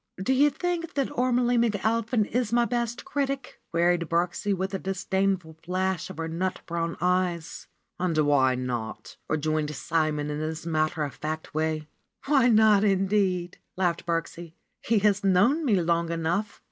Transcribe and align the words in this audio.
^^So 0.19 0.35
you 0.35 0.49
think 0.49 0.95
that 0.95 1.09
Ormelie 1.11 1.59
McAlpin 1.59 2.25
is 2.25 2.51
my 2.51 2.65
best 2.65 3.05
critic?" 3.05 3.61
queried 3.71 4.09
Birksie 4.09 4.51
with 4.57 4.73
a 4.73 4.79
disdainful 4.79 5.57
flash 5.63 6.09
of 6.09 6.17
her 6.17 6.27
nut 6.27 6.61
brown 6.65 6.97
eyes. 6.99 7.67
^^And 7.99 8.19
why 8.25 8.55
not?" 8.55 9.17
rejoined 9.29 9.75
Simon 9.75 10.31
in 10.31 10.39
his 10.39 10.65
matter 10.65 11.03
of 11.03 11.13
fact 11.13 11.53
way. 11.53 11.87
''Why 12.25 12.51
not, 12.51 12.83
indeed!" 12.83 13.59
laughed 13.77 14.07
Birksie. 14.07 14.55
"He 14.83 14.97
has 15.05 15.23
known 15.23 15.63
me 15.63 15.79
long 15.79 16.11
enough." 16.11 16.59